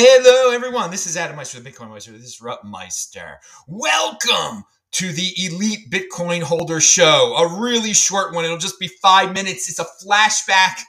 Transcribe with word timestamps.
Hello, 0.00 0.52
everyone. 0.52 0.92
This 0.92 1.08
is 1.08 1.16
Adam 1.16 1.34
Meister, 1.34 1.58
the 1.58 1.68
Bitcoin 1.68 1.90
Meister. 1.90 2.12
This 2.12 2.22
is 2.22 2.40
Rupp 2.40 2.62
Meister. 2.62 3.40
Welcome 3.66 4.62
to 4.92 5.12
the 5.12 5.32
Elite 5.36 5.90
Bitcoin 5.90 6.40
Holder 6.40 6.80
Show. 6.80 7.34
A 7.36 7.60
really 7.60 7.92
short 7.92 8.32
one. 8.32 8.44
It'll 8.44 8.58
just 8.58 8.78
be 8.78 8.86
five 8.86 9.34
minutes. 9.34 9.68
It's 9.68 9.80
a 9.80 10.06
flashback 10.06 10.82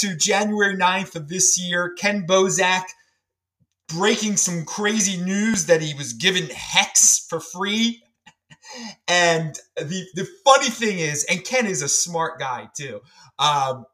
to 0.00 0.14
January 0.14 0.76
9th 0.76 1.16
of 1.16 1.28
this 1.30 1.58
year. 1.58 1.94
Ken 1.96 2.26
Bozak 2.26 2.84
breaking 3.88 4.36
some 4.36 4.66
crazy 4.66 5.16
news 5.16 5.64
that 5.64 5.80
he 5.80 5.94
was 5.94 6.12
given 6.12 6.50
Hex 6.50 7.24
for 7.30 7.40
free. 7.40 8.02
And 9.08 9.58
the, 9.78 10.04
the 10.12 10.28
funny 10.44 10.68
thing 10.68 10.98
is, 10.98 11.24
and 11.30 11.42
Ken 11.46 11.66
is 11.66 11.80
a 11.80 11.88
smart 11.88 12.38
guy 12.38 12.68
too. 12.76 13.00
Um, 13.38 13.86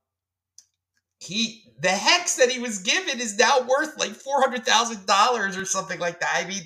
he 1.21 1.66
the 1.81 1.89
hex 1.89 2.37
that 2.37 2.51
he 2.51 2.59
was 2.59 2.79
given 2.79 3.21
is 3.21 3.39
now 3.39 3.61
worth 3.61 3.99
like 3.99 4.13
four 4.13 4.41
hundred 4.41 4.65
thousand 4.65 5.07
dollars 5.07 5.57
or 5.57 5.65
something 5.65 5.99
like 5.99 6.21
that. 6.21 6.33
I 6.35 6.49
mean, 6.49 6.63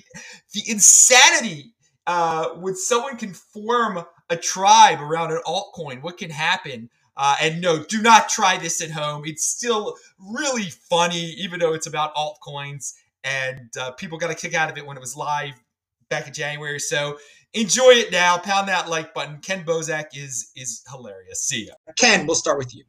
the 0.53 0.61
insanity 0.67 1.73
uh, 2.07 2.49
when 2.49 2.75
someone 2.75 3.17
can 3.17 3.33
form 3.33 4.03
a 4.29 4.37
tribe 4.37 5.01
around 5.01 5.31
an 5.31 5.39
altcoin. 5.45 6.01
What 6.01 6.17
can 6.17 6.29
happen? 6.29 6.89
Uh, 7.17 7.35
and 7.41 7.61
no, 7.61 7.83
do 7.83 8.01
not 8.01 8.29
try 8.29 8.57
this 8.57 8.81
at 8.81 8.89
home. 8.89 9.23
It's 9.25 9.45
still 9.45 9.95
really 10.17 10.69
funny, 10.89 11.31
even 11.37 11.59
though 11.59 11.73
it's 11.73 11.85
about 11.85 12.15
altcoins. 12.15 12.93
And 13.23 13.69
uh, 13.79 13.91
people 13.91 14.17
got 14.17 14.31
a 14.31 14.35
kick 14.35 14.53
out 14.55 14.71
of 14.71 14.77
it 14.77 14.85
when 14.85 14.97
it 14.97 15.01
was 15.01 15.15
live 15.15 15.53
back 16.09 16.27
in 16.27 16.33
January. 16.33 16.79
So 16.79 17.17
enjoy 17.53 17.91
it 17.91 18.11
now. 18.11 18.37
Pound 18.37 18.69
that 18.69 18.89
like 18.89 19.13
button. 19.13 19.39
Ken 19.41 19.63
Bozak 19.63 20.05
is 20.15 20.51
is 20.55 20.81
hilarious. 20.89 21.43
See 21.43 21.67
ya. 21.67 21.73
Ken, 21.97 22.25
we'll 22.25 22.35
start 22.35 22.57
with 22.57 22.73
you. 22.73 22.85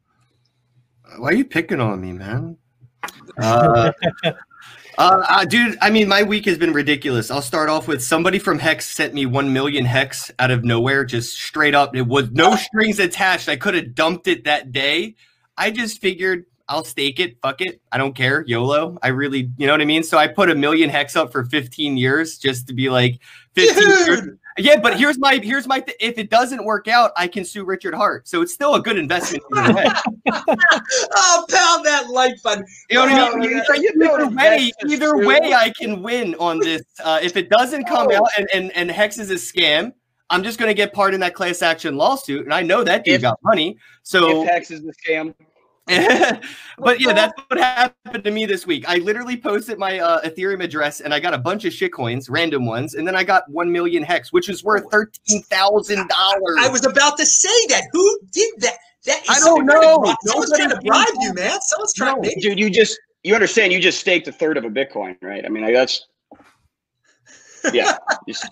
Why 1.17 1.29
are 1.29 1.33
you 1.33 1.45
picking 1.45 1.79
on 1.79 2.01
me, 2.01 2.13
man? 2.13 2.57
Uh, 3.37 3.91
uh, 4.97 5.25
uh, 5.27 5.45
dude, 5.45 5.77
I 5.81 5.89
mean, 5.89 6.07
my 6.07 6.21
week 6.23 6.45
has 6.45 6.57
been 6.57 6.71
ridiculous. 6.71 7.31
I'll 7.31 7.41
start 7.41 7.67
off 7.67 7.87
with 7.87 8.03
somebody 8.03 8.37
from 8.37 8.59
Hex 8.59 8.85
sent 8.85 9.13
me 9.13 9.25
1 9.25 9.51
million 9.51 9.85
Hex 9.85 10.31
out 10.37 10.51
of 10.51 10.63
nowhere, 10.63 11.03
just 11.03 11.35
straight 11.35 11.73
up. 11.73 11.95
It 11.95 12.03
was 12.03 12.31
no 12.31 12.55
strings 12.55 12.99
attached. 12.99 13.49
I 13.49 13.55
could 13.55 13.73
have 13.73 13.95
dumped 13.95 14.27
it 14.27 14.43
that 14.43 14.71
day. 14.71 15.15
I 15.57 15.71
just 15.71 15.99
figured 15.99 16.45
I'll 16.69 16.83
stake 16.83 17.19
it. 17.19 17.37
Fuck 17.41 17.61
it. 17.61 17.81
I 17.91 17.97
don't 17.97 18.13
care. 18.13 18.43
YOLO. 18.47 18.97
I 19.01 19.09
really, 19.09 19.51
you 19.57 19.67
know 19.67 19.73
what 19.73 19.81
I 19.81 19.85
mean? 19.85 20.03
So 20.03 20.17
I 20.17 20.27
put 20.27 20.49
a 20.49 20.55
million 20.55 20.89
Hex 20.89 21.15
up 21.15 21.31
for 21.31 21.43
15 21.43 21.97
years 21.97 22.37
just 22.37 22.67
to 22.67 22.73
be 22.73 22.89
like 22.89 23.19
15 23.55 23.89
years. 23.89 24.21
Yeah, 24.57 24.79
but 24.79 24.97
here's 24.97 25.17
my 25.17 25.39
here's 25.41 25.67
my 25.67 25.79
th- 25.79 25.97
if 25.99 26.17
it 26.17 26.29
doesn't 26.29 26.63
work 26.63 26.87
out, 26.87 27.11
I 27.17 27.27
can 27.27 27.43
sue 27.43 27.65
Richard 27.65 27.95
Heart. 27.95 28.27
So 28.27 28.41
it's 28.43 28.53
still 28.53 28.75
a 28.75 28.81
good 28.81 28.97
investment 28.97 29.43
oh, 29.51 30.01
like 32.13 32.41
button. 32.43 32.65
You 32.89 32.97
know 32.97 33.05
what 33.05 33.35
I 33.35 33.39
mean? 33.39 33.57
Either, 33.57 33.75
either 33.75 34.27
way, 34.27 34.71
either 34.87 35.17
way, 35.17 35.53
I 35.53 35.71
can 35.77 36.01
win 36.01 36.35
on 36.35 36.59
this. 36.59 36.83
Uh, 37.03 37.19
if 37.21 37.35
it 37.35 37.49
doesn't 37.49 37.85
come 37.85 38.11
out 38.11 38.29
and, 38.37 38.47
and 38.53 38.71
and 38.75 38.91
Hex 38.91 39.17
is 39.17 39.31
a 39.31 39.35
scam, 39.35 39.93
I'm 40.29 40.43
just 40.43 40.59
going 40.59 40.69
to 40.69 40.75
get 40.75 40.93
part 40.93 41.13
in 41.13 41.19
that 41.19 41.33
class 41.33 41.61
action 41.61 41.97
lawsuit, 41.97 42.45
and 42.45 42.53
I 42.53 42.61
know 42.61 42.83
that 42.83 43.03
dude 43.05 43.15
if, 43.15 43.21
got 43.21 43.39
money. 43.43 43.77
So 44.03 44.43
if 44.43 44.49
Hex 44.49 44.71
is 44.71 44.81
a 44.85 44.93
scam, 45.09 45.33
but 46.77 47.01
yeah, 47.01 47.11
that's 47.11 47.33
what 47.47 47.59
happened 47.59 48.23
to 48.23 48.31
me 48.31 48.45
this 48.45 48.65
week. 48.65 48.87
I 48.87 48.97
literally 48.97 49.35
posted 49.35 49.77
my 49.77 49.99
uh, 49.99 50.21
Ethereum 50.21 50.63
address 50.63 51.01
and 51.01 51.13
I 51.13 51.19
got 51.19 51.33
a 51.33 51.37
bunch 51.37 51.65
of 51.65 51.73
shit 51.73 51.91
coins, 51.91 52.29
random 52.29 52.65
ones, 52.65 52.93
and 52.93 53.05
then 53.05 53.17
I 53.17 53.25
got 53.25 53.49
one 53.49 53.69
million 53.69 54.01
hex, 54.01 54.31
which 54.31 54.47
is 54.47 54.63
worth 54.63 54.89
thirteen 54.89 55.41
thousand 55.43 56.07
dollars. 56.07 56.57
I 56.59 56.69
was 56.69 56.85
about 56.85 57.17
to 57.17 57.25
say 57.25 57.67
that. 57.67 57.83
Who 57.91 58.19
did 58.31 58.53
that? 58.59 58.77
That 59.05 59.21
I 59.29 59.39
don't 59.39 59.65
know. 59.65 60.15
Someone's 60.25 60.51
trying 60.55 60.69
to 60.69 60.81
bribe 60.81 61.07
you, 61.19 61.33
man. 61.33 61.59
Someone's 61.61 61.93
trying 61.93 62.21
no. 62.21 62.29
to. 62.29 62.39
Dude, 62.39 62.59
you 62.59 62.69
just 62.69 62.99
you 63.23 63.33
understand? 63.33 63.73
You 63.73 63.79
just 63.79 63.99
staked 63.99 64.27
a 64.27 64.31
third 64.31 64.57
of 64.57 64.63
a 64.65 64.69
Bitcoin, 64.69 65.17
right? 65.21 65.45
I 65.45 65.49
mean, 65.49 65.63
like, 65.63 65.73
that's 65.73 66.07
yeah. 67.73 67.97
Just, 68.27 68.47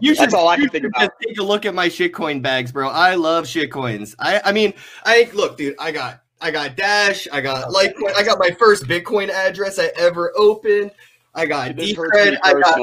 you 0.00 0.14
should, 0.14 0.24
that's 0.24 0.34
all 0.34 0.48
I 0.48 0.56
can 0.56 0.68
think 0.68 0.84
about. 0.84 1.10
take 1.24 1.38
a 1.38 1.42
look 1.42 1.66
at 1.66 1.74
my 1.74 1.88
shitcoin 1.88 2.42
bags, 2.42 2.70
bro. 2.72 2.88
I 2.88 3.14
love 3.14 3.44
shitcoins. 3.44 4.14
I 4.18 4.40
I 4.44 4.52
mean, 4.52 4.74
I 5.04 5.30
look, 5.34 5.56
dude. 5.56 5.74
I 5.78 5.90
got 5.90 6.22
I 6.40 6.50
got 6.50 6.76
Dash. 6.76 7.28
I 7.32 7.40
got 7.40 7.68
Litecoin. 7.72 8.14
I 8.16 8.24
got 8.24 8.38
my 8.38 8.50
first 8.50 8.84
Bitcoin 8.84 9.30
address 9.30 9.78
I 9.78 9.90
ever 9.96 10.32
opened. 10.36 10.90
I 11.34 11.46
got 11.46 11.72
Decred. 11.72 12.38
I 12.42 12.54
got 12.54 12.78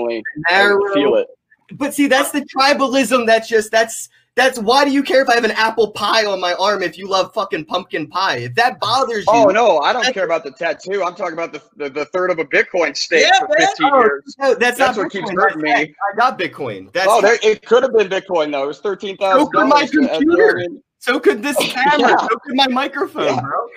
Narrow. 0.49 0.93
feel 0.93 1.15
it. 1.15 1.27
But 1.73 1.93
see, 1.93 2.07
that's 2.07 2.31
the 2.31 2.41
tribalism. 2.41 3.25
That's 3.25 3.47
just 3.47 3.71
that's 3.71 4.09
that's 4.35 4.57
why 4.57 4.85
do 4.85 4.91
you 4.91 5.03
care 5.03 5.21
if 5.21 5.29
I 5.29 5.35
have 5.35 5.43
an 5.43 5.51
apple 5.51 5.91
pie 5.91 6.25
on 6.25 6.39
my 6.39 6.53
arm 6.53 6.81
if 6.81 6.97
you 6.97 7.07
love 7.07 7.33
fucking 7.33 7.65
pumpkin 7.65 8.07
pie? 8.07 8.37
If 8.37 8.55
that 8.55 8.79
bothers 8.79 9.25
you. 9.25 9.33
Oh 9.33 9.45
no, 9.45 9.79
I 9.79 9.91
don't 9.91 10.13
care 10.13 10.25
about 10.25 10.43
the 10.43 10.51
tattoo. 10.51 11.03
I'm 11.03 11.15
talking 11.15 11.33
about 11.33 11.51
the 11.51 11.61
the, 11.75 11.89
the 11.89 12.05
third 12.05 12.31
of 12.31 12.39
a 12.39 12.45
Bitcoin 12.45 12.95
stake 12.95 13.25
yeah, 13.25 13.39
for 13.39 13.55
15 13.57 13.89
oh, 13.91 13.99
years. 13.99 14.35
No, 14.39 14.55
that's, 14.55 14.77
that's 14.77 14.97
what 14.97 15.07
Bitcoin. 15.07 15.11
keeps 15.11 15.31
hurting 15.31 15.61
me. 15.61 15.71
I 15.73 16.15
got 16.15 16.39
Bitcoin. 16.39 16.91
That's 16.93 17.07
oh, 17.09 17.21
there, 17.21 17.37
it 17.43 17.65
could 17.65 17.83
have 17.83 17.93
been 17.93 18.07
Bitcoin 18.07 18.51
though. 18.51 18.63
It 18.63 18.67
was 18.67 18.79
thirteen 18.79 19.17
thousand. 19.17 19.45
So 19.45 19.51
could 19.51 19.67
my 19.67 19.87
computer. 19.87 20.65
So 20.99 21.19
could 21.19 21.41
this 21.43 21.57
camera. 21.59 22.09
Yeah. 22.09 22.17
So 22.17 22.37
could 22.37 22.55
my 22.55 22.67
microphone, 22.67 23.25
yeah. 23.25 23.41
bro. 23.41 23.67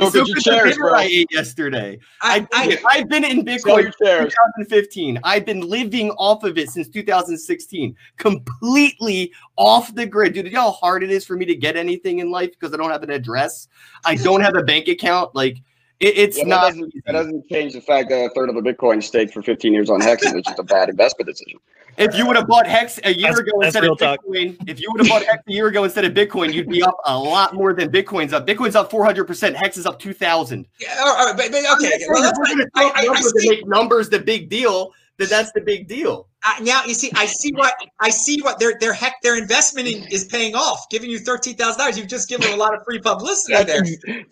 So, 0.00 0.10
so 0.10 0.24
could 0.24 0.42
chairs, 0.42 0.76
bro. 0.76 0.94
I 0.94 1.02
ate 1.02 1.28
yesterday. 1.30 1.98
I, 2.22 2.46
I, 2.52 2.96
have 2.96 3.08
been 3.08 3.24
in 3.24 3.44
Bitcoin 3.44 3.84
since 3.84 4.32
2015. 4.34 5.20
I've 5.24 5.44
been 5.44 5.60
living 5.60 6.10
off 6.12 6.42
of 6.44 6.58
it 6.58 6.70
since 6.70 6.88
2016, 6.88 7.96
completely 8.16 9.32
off 9.56 9.94
the 9.94 10.06
grid. 10.06 10.34
Dude, 10.34 10.46
you 10.46 10.52
know 10.52 10.62
how 10.62 10.70
hard 10.70 11.02
it 11.02 11.10
is 11.10 11.24
for 11.24 11.36
me 11.36 11.44
to 11.44 11.54
get 11.54 11.76
anything 11.76 12.20
in 12.20 12.30
life 12.30 12.50
because 12.50 12.72
I 12.72 12.76
don't 12.76 12.90
have 12.90 13.02
an 13.02 13.10
address. 13.10 13.68
I 14.04 14.14
don't 14.14 14.40
have 14.40 14.56
a 14.56 14.62
bank 14.62 14.88
account. 14.88 15.34
Like 15.34 15.58
it, 16.00 16.16
it's 16.16 16.38
yeah, 16.38 16.44
not. 16.44 16.60
That 16.60 16.68
doesn't, 16.70 16.94
that 17.04 17.12
doesn't, 17.12 17.48
change 17.48 17.74
the 17.74 17.80
fact 17.80 18.08
that 18.08 18.24
a 18.24 18.30
third 18.30 18.48
of 18.48 18.56
a 18.56 18.62
Bitcoin 18.62 19.02
stake 19.02 19.32
for 19.32 19.42
15 19.42 19.72
years 19.72 19.90
on 19.90 20.00
Hex 20.00 20.22
is 20.24 20.42
just 20.42 20.58
a 20.58 20.62
bad 20.62 20.88
investment 20.88 21.28
decision. 21.28 21.58
If 21.98 22.16
you 22.16 22.26
would 22.26 22.36
have 22.36 22.46
bought 22.46 22.66
Hex 22.66 22.98
a 23.04 23.12
year 23.12 23.28
that's, 23.28 23.40
ago 23.40 23.50
that's 23.60 23.76
instead 23.76 23.84
of 23.84 23.98
Bitcoin, 23.98 24.56
talk. 24.56 24.68
if 24.68 24.80
you 24.80 24.88
would 24.92 25.00
have 25.00 25.08
bought 25.10 25.24
Hex 25.24 25.42
a 25.46 25.52
year 25.52 25.66
ago 25.66 25.84
instead 25.84 26.06
of 26.06 26.14
Bitcoin, 26.14 26.52
you'd 26.54 26.68
be 26.68 26.82
up 26.82 26.96
a 27.04 27.18
lot 27.18 27.54
more 27.54 27.74
than 27.74 27.90
Bitcoin's 27.90 28.32
up. 28.32 28.46
Bitcoin's 28.46 28.76
up 28.76 28.90
400%. 28.90 29.54
Hex 29.54 29.76
is 29.76 29.84
up 29.84 29.98
2,000. 29.98 30.66
Yeah, 30.80 30.94
all 31.04 31.26
right, 31.26 31.36
but, 31.36 31.50
but 31.50 31.58
okay. 31.76 31.92
Well, 32.08 32.22
that's 32.22 32.38
I, 32.74 32.92
I, 32.94 33.04
numbers 33.04 33.32
I 33.36 33.50
make 33.50 33.66
numbers 33.66 34.08
the 34.08 34.20
big 34.20 34.48
deal. 34.48 34.92
That 35.18 35.28
that's 35.28 35.52
the 35.52 35.60
big 35.60 35.86
deal. 35.86 36.28
Uh, 36.42 36.54
now 36.62 36.82
you 36.86 36.94
see, 36.94 37.12
I 37.14 37.26
see 37.26 37.52
what 37.52 37.74
I 38.00 38.08
see 38.08 38.40
what 38.40 38.58
their 38.58 38.78
their 38.80 38.94
heck 38.94 39.20
their 39.20 39.36
investment 39.36 39.86
in, 39.86 40.04
is 40.04 40.24
paying 40.24 40.54
off, 40.54 40.88
giving 40.88 41.10
you 41.10 41.18
thirteen 41.18 41.56
thousand 41.56 41.78
dollars. 41.78 41.98
You've 41.98 42.08
just 42.08 42.26
given 42.26 42.46
them 42.46 42.54
a 42.54 42.62
lot 42.62 42.74
of 42.74 42.82
free 42.86 43.00
publicity 43.00 43.62
there. 43.64 43.82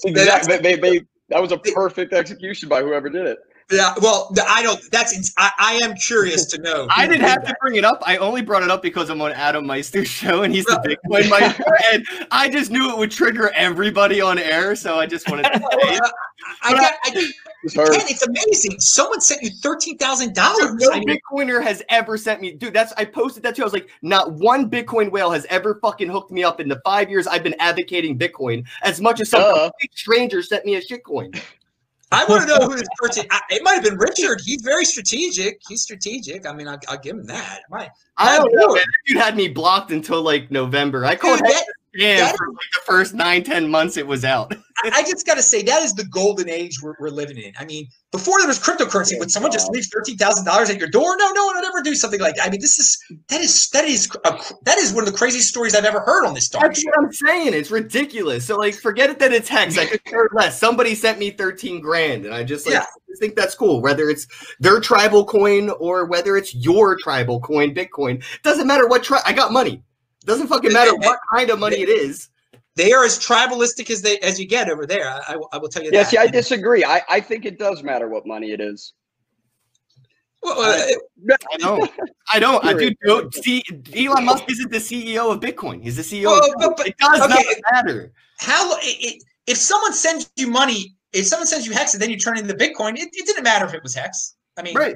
Exactly. 0.07 0.57
They, 0.57 0.77
they, 0.77 1.03
that 1.29 1.41
was 1.41 1.53
a 1.53 1.59
perfect 1.59 2.13
execution 2.13 2.69
by 2.69 2.83
whoever 2.83 3.09
did 3.09 3.27
it. 3.27 3.39
Yeah, 3.71 3.93
well, 4.01 4.35
I 4.49 4.63
don't. 4.63 4.81
That's. 4.91 5.33
I, 5.37 5.51
I 5.59 5.81
am 5.83 5.95
curious 5.95 6.47
to 6.47 6.61
know. 6.63 6.87
I 6.91 7.07
didn't 7.07 7.27
have 7.27 7.45
that. 7.45 7.49
to 7.49 7.57
bring 7.61 7.77
it 7.77 7.85
up. 7.85 8.03
I 8.07 8.17
only 8.17 8.41
brought 8.41 8.63
it 8.63 8.71
up 8.71 8.81
because 8.81 9.11
I'm 9.11 9.21
on 9.21 9.33
Adam 9.33 9.67
Meister's 9.67 10.09
show, 10.09 10.43
and 10.43 10.55
he's 10.55 10.65
the 10.65 10.77
Bitcoin 10.77 11.29
Meister, 11.29 11.65
and 11.93 12.07
I 12.31 12.49
just 12.49 12.71
knew 12.71 12.91
it 12.91 12.97
would 12.97 13.11
trigger 13.11 13.51
everybody 13.55 14.23
on 14.23 14.39
air, 14.39 14.75
so 14.75 14.99
I 14.99 15.05
just 15.05 15.29
wanted 15.29 15.45
to 15.53 15.59
say 15.59 15.95
it. 15.95 16.13
I, 16.63 16.73
got, 16.73 16.93
I, 17.05 17.11
Ken, 17.11 17.33
it's 18.09 18.27
amazing. 18.27 18.81
Someone 18.81 19.21
sent 19.21 19.43
you 19.43 19.51
thirteen 19.51 19.99
thousand 19.99 20.35
dollars. 20.35 20.75
No 20.77 20.91
Bitcoiner 20.91 21.63
has 21.63 21.83
ever 21.91 22.17
sent 22.17 22.41
me, 22.41 22.53
dude. 22.53 22.73
That's 22.73 22.95
I 22.97 23.05
posted 23.05 23.43
that 23.43 23.55
too. 23.55 23.63
I 23.63 23.65
was 23.65 23.75
like, 23.75 23.91
not 24.01 24.33
one 24.33 24.71
Bitcoin 24.71 25.11
whale 25.11 25.31
has 25.31 25.45
ever 25.51 25.79
fucking 25.83 26.09
hooked 26.09 26.31
me 26.31 26.43
up 26.43 26.59
in 26.59 26.69
the 26.69 26.81
five 26.85 27.11
years 27.11 27.27
I've 27.27 27.43
been 27.43 27.57
advocating 27.59 28.19
Bitcoin 28.19 28.67
as 28.83 29.01
much 29.01 29.21
as 29.21 29.29
some 29.29 29.43
uh. 29.43 29.71
stranger 29.95 30.43
sent 30.43 30.65
me 30.65 30.77
a 30.77 30.81
shitcoin. 30.81 31.39
I 32.11 32.25
want 32.25 32.49
to 32.49 32.59
know 32.59 32.67
who 32.67 32.77
this 32.77 32.89
person. 32.97 33.27
I, 33.31 33.41
it 33.51 33.63
might 33.63 33.75
have 33.75 33.85
been 33.85 33.99
Richard. 33.99 34.41
He's 34.45 34.63
very 34.63 34.85
strategic. 34.85 35.61
He's 35.69 35.83
strategic. 35.83 36.47
I 36.47 36.53
mean, 36.53 36.69
I'll, 36.69 36.79
I'll 36.89 36.99
give 36.99 37.17
him 37.17 37.27
that. 37.27 37.61
My, 37.71 37.91
I 38.17 38.39
don't 38.39 38.53
know. 38.55 38.75
Man. 38.75 38.85
Dude 39.07 39.19
had 39.19 39.37
me 39.37 39.49
blocked 39.49 39.91
until 39.91 40.23
like 40.23 40.51
November. 40.51 41.05
I 41.05 41.17
called 41.17 41.41
that, 41.41 41.65
yeah, 41.99 42.29
for 42.29 42.49
like 42.49 42.69
the 42.75 42.81
first 42.87 43.15
nine, 43.15 43.45
ten 43.45 43.69
months 43.69 43.97
it 43.97 44.07
was 44.07 44.25
out. 44.25 44.55
I, 44.85 45.03
just 45.03 45.27
got 45.27 45.35
to 45.35 45.43
say 45.43 45.63
that 45.63 45.83
is 45.83 45.93
the 45.95 46.05
golden 46.05 46.49
age 46.49 46.81
we're, 46.81 46.95
we're, 47.01 47.09
living 47.09 47.37
in. 47.37 47.53
I 47.59 47.65
mean, 47.65 47.89
before 48.13 48.39
there 48.39 48.47
was 48.47 48.61
cryptocurrency, 48.61 49.13
yeah, 49.13 49.19
would 49.19 49.31
someone 49.31 49.51
just 49.51 49.69
leave 49.71 49.85
thirteen 49.93 50.17
thousand 50.17 50.45
dollars 50.45 50.71
at 50.71 50.79
your 50.79 50.89
door? 50.89 51.17
No, 51.19 51.31
no 51.33 51.47
one 51.47 51.57
would 51.57 51.65
ever 51.65 51.83
do 51.83 51.95
something 51.95 52.21
like 52.21 52.37
that. 52.37 52.47
I 52.47 52.51
mean, 52.51 52.61
this 52.61 52.79
is 52.79 52.99
that 53.29 53.41
is 53.41 53.69
that 53.71 53.85
is 53.85 54.09
a, 54.25 54.41
that 54.63 54.79
is 54.79 54.93
one 54.93 55.07
of 55.07 55.11
the 55.11 55.19
craziest 55.19 55.49
stories 55.49 55.75
I've 55.75 55.85
ever 55.85 56.01
heard 56.01 56.25
on 56.25 56.35
this 56.35 56.49
darn 56.49 56.69
That's 56.69 56.81
show. 56.81 56.91
what 56.91 57.07
I'm 57.07 57.13
saying. 57.13 57.55
It's 57.55 57.71
ridiculous. 57.71 58.47
So 58.47 58.57
like, 58.57 58.75
forget 58.75 59.11
it 59.11 59.19
that 59.19 59.33
it's 59.33 59.49
hex. 59.49 59.77
I 59.77 59.87
could 59.87 60.05
care 60.05 60.29
less. 60.33 60.59
Somebody 60.59 60.95
sent 60.95 61.19
me 61.19 61.31
thirteen 61.31 61.81
grand, 61.81 62.25
and 62.25 62.35
I 62.35 62.45
just 62.45 62.65
like 62.67 62.75
yeah. 62.75 62.83
I 62.83 63.19
think 63.19 63.35
that's 63.35 63.57
cool. 63.57 63.83
Whether 63.83 64.09
it's 64.11 64.29
their 64.61 64.79
tribal 64.79 65.25
coin 65.25 65.71
or 65.71 66.05
whether 66.05 66.37
it's 66.37 66.55
your 66.55 66.97
tribal 67.03 67.41
coin, 67.41 67.75
Bitcoin, 67.75 68.23
doesn't 68.43 68.67
matter 68.67 68.87
what. 68.87 69.03
Tri- 69.03 69.23
I 69.27 69.33
got 69.33 69.53
money. 69.53 69.83
Doesn't 70.25 70.49
fucking 70.49 70.73
matter 70.73 70.97
what 70.97 71.19
kind 71.33 71.51
of 71.51 71.59
money 71.59 71.81
it 71.81 71.89
is. 71.89 72.29
They 72.75 72.93
are 72.93 73.05
as 73.05 73.19
tribalistic 73.19 73.91
as 73.91 74.03
they 74.03 74.19
as 74.19 74.39
you 74.39 74.47
get 74.47 74.71
over 74.71 74.87
there. 74.87 75.09
I, 75.09 75.35
I, 75.35 75.39
I 75.53 75.59
will 75.59 75.69
tell 75.69 75.83
you 75.83 75.91
yeah, 75.93 76.03
that. 76.03 76.11
see, 76.11 76.17
I 76.17 76.29
disagree. 76.29 76.85
I, 76.85 77.03
I 77.11 77.21
think 77.21 77.45
it 77.45 77.59
does 77.59 77.83
matter 77.83 78.09
what 78.09 78.27
money 78.27 78.53
it 78.53 78.61
is. 78.61 78.93
Well, 80.43 80.61
uh, 80.61 81.35
I 81.53 81.57
don't. 81.59 81.91
I 82.33 82.39
don't. 82.39 82.65
I 82.65 82.73
do. 82.75 82.93
Go, 83.05 83.29
see, 83.31 83.65
Elon 83.97 84.25
Musk 84.25 84.45
isn't 84.49 84.71
the 84.71 84.79
CEO 84.79 85.33
of 85.33 85.41
Bitcoin. 85.41 85.83
He's 85.83 85.97
the 85.97 86.03
CEO. 86.03 86.27
Well, 86.27 86.55
but, 86.59 86.77
but, 86.77 86.87
it 86.87 86.97
does 86.99 87.21
okay, 87.21 87.35
not 87.35 87.57
matter. 87.73 88.13
How 88.39 88.77
it, 88.81 89.25
if 89.49 89.57
someone 89.57 89.93
sends 89.93 90.31
you 90.37 90.49
money, 90.49 90.95
if 91.13 91.27
someone 91.27 91.47
sends 91.47 91.67
you 91.67 91.73
hex 91.73 91.95
and 91.95 92.03
then 92.03 92.11
you 92.11 92.17
turn 92.17 92.37
it 92.37 92.43
into 92.43 92.55
Bitcoin, 92.55 92.97
it, 92.97 93.09
it 93.13 93.27
didn't 93.27 93.43
matter 93.43 93.65
if 93.65 93.75
it 93.75 93.83
was 93.83 93.95
hex. 93.95 94.37
I 94.57 94.63
mean, 94.63 94.77
Right. 94.77 94.95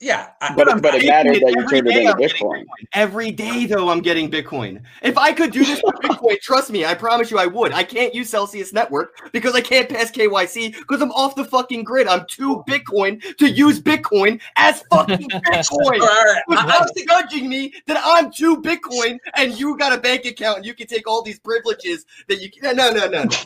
Yeah. 0.00 0.30
I, 0.42 0.54
But, 0.54 0.70
I'm 0.70 0.80
but 0.80 0.94
it 0.94 1.06
matters 1.06 1.40
that 1.40 1.52
you 1.52 1.58
every 1.60 1.80
turned 1.80 1.88
it 1.88 1.96
into 1.96 2.12
I'm 2.12 2.18
getting 2.18 2.46
Bitcoin. 2.46 2.64
Every 2.92 3.30
day, 3.30 3.66
though, 3.66 3.88
I'm 3.88 4.00
getting 4.00 4.30
Bitcoin. 4.30 4.82
If 5.02 5.16
I 5.16 5.32
could 5.32 5.52
do 5.52 5.64
this 5.64 5.82
with 5.82 5.94
Bitcoin, 6.02 6.38
trust 6.40 6.70
me, 6.70 6.84
I 6.84 6.94
promise 6.94 7.30
you 7.30 7.38
I 7.38 7.46
would. 7.46 7.72
I 7.72 7.82
can't 7.82 8.14
use 8.14 8.28
Celsius 8.28 8.72
Network 8.72 9.14
because 9.32 9.54
I 9.54 9.62
can't 9.62 9.88
pass 9.88 10.10
KYC 10.10 10.76
because 10.76 11.00
I'm 11.00 11.12
off 11.12 11.34
the 11.34 11.44
fucking 11.44 11.84
grid. 11.84 12.08
I'm 12.08 12.26
too 12.28 12.62
Bitcoin 12.68 13.22
to 13.38 13.48
use 13.48 13.80
Bitcoin 13.80 14.40
as 14.56 14.82
fucking 14.90 15.30
Bitcoin. 15.46 16.00
right, 16.00 16.02
all 16.02 16.24
right. 16.24 16.42
I, 16.50 16.54
I 16.54 16.64
Without 16.64 16.80
was 16.82 17.04
judging 17.08 17.48
me 17.48 17.72
that 17.86 18.00
I'm 18.04 18.30
too 18.30 18.60
Bitcoin 18.60 19.18
and 19.34 19.58
you 19.58 19.78
got 19.78 19.94
a 19.94 19.98
bank 19.98 20.26
account 20.26 20.58
and 20.58 20.66
you 20.66 20.74
can 20.74 20.86
take 20.86 21.08
all 21.08 21.22
these 21.22 21.38
privileges 21.38 22.04
that 22.28 22.42
you 22.42 22.50
can. 22.50 22.76
No, 22.76 22.90
no, 22.90 23.06
no, 23.06 23.24
no. 23.24 23.36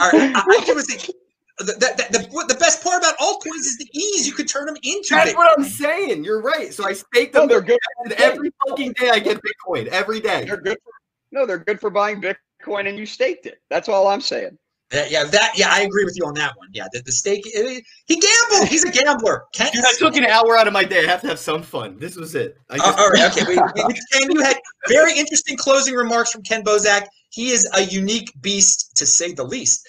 all 0.00 0.10
right. 0.10 0.32
I, 0.34 0.64
I 0.68 0.72
was 0.72 0.86
thinking. 0.86 1.14
The, 1.58 1.64
the, 1.64 2.18
the, 2.18 2.26
what- 2.32 2.48
the 2.48 2.54
best 2.56 2.82
part 2.82 3.02
about 3.02 3.16
altcoins 3.18 3.60
is 3.60 3.78
the 3.78 3.88
ease. 3.92 4.26
You 4.26 4.32
could 4.34 4.48
turn 4.48 4.66
them 4.66 4.76
into 4.82 5.14
That's 5.14 5.30
Bitcoin. 5.32 5.36
what 5.36 5.58
I'm 5.58 5.64
saying. 5.64 6.24
You're 6.24 6.42
right. 6.42 6.72
So 6.72 6.84
I 6.84 6.92
stake 6.92 7.32
No, 7.34 7.40
them 7.40 7.48
they're 7.48 7.60
good. 7.62 7.78
and 8.04 8.12
every 8.14 8.50
fucking 8.68 8.92
day 8.92 9.10
I 9.10 9.18
get 9.18 9.40
Bitcoin. 9.42 9.86
Every 9.86 10.20
day. 10.20 10.44
They're 10.44 10.58
good. 10.60 10.76
For, 10.84 10.90
no, 11.32 11.46
they're 11.46 11.58
good 11.58 11.80
for 11.80 11.88
buying 11.90 12.20
Bitcoin, 12.20 12.88
and 12.88 12.98
you 12.98 13.06
staked 13.06 13.46
it. 13.46 13.60
That's 13.70 13.88
all 13.88 14.08
I'm 14.08 14.20
saying. 14.20 14.58
Yeah, 14.92 15.06
yeah, 15.10 15.24
that. 15.24 15.52
Yeah, 15.56 15.68
I 15.72 15.80
agree 15.80 16.04
with 16.04 16.14
you 16.16 16.24
on 16.26 16.34
that 16.34 16.56
one. 16.56 16.68
Yeah, 16.72 16.86
the, 16.92 17.02
the 17.02 17.10
stake. 17.10 17.42
He 17.44 17.82
gambled. 18.20 18.68
He's 18.68 18.84
a 18.84 18.90
gambler. 18.92 19.42
Ken, 19.52 19.68
Dude, 19.72 19.84
I 19.84 19.92
took 19.98 20.14
an 20.16 20.24
hour 20.26 20.56
out 20.56 20.68
of 20.68 20.72
my 20.72 20.84
day. 20.84 21.04
I 21.04 21.08
have 21.10 21.22
to 21.22 21.26
have 21.26 21.40
some 21.40 21.62
fun. 21.62 21.98
This 21.98 22.14
was 22.14 22.36
it. 22.36 22.56
I 22.70 22.76
Uh, 22.76 22.94
all 22.96 23.10
right, 23.10 23.24
okay. 23.36 23.44
We, 23.48 23.56
we, 23.56 23.94
Ken, 24.12 24.30
you 24.30 24.42
had 24.42 24.56
very 24.88 25.18
interesting 25.18 25.56
closing 25.56 25.94
remarks 25.94 26.30
from 26.30 26.42
Ken 26.42 26.62
Bozak. 26.62 27.06
He 27.30 27.50
is 27.50 27.68
a 27.74 27.82
unique 27.82 28.30
beast, 28.40 28.92
to 28.96 29.04
say 29.06 29.32
the 29.32 29.42
least. 29.42 29.84